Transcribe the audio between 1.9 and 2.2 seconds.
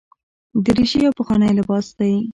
دی.